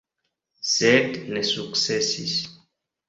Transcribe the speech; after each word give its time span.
Sed 0.69 1.19
ne 1.35 1.43
sukcesis. 1.53 2.35